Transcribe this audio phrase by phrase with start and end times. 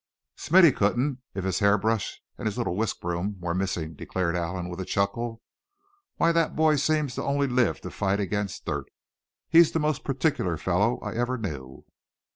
[0.35, 4.67] "Smithy couldn't if his hair brush and his little whisk broom were missing," declared Allan,
[4.67, 5.43] with a chuckle.
[6.15, 8.89] "Why, that boy seems to only live to fight against dirt.
[9.47, 11.85] He's the most particular fellow I ever knew."